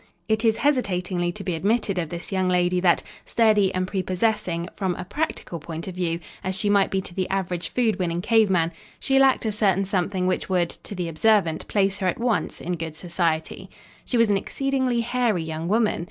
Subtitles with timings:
[0.27, 4.95] It is hesitatingly to be admitted of this young lady that, sturdy and prepossessing, from
[4.95, 8.49] a practical point of view, as she might be to the average food winning cave
[8.49, 12.59] man, she lacked a certain something which would, to the observant, place her at once
[12.59, 13.69] in good society.
[14.03, 15.99] She was an exceedingly hairy young woman.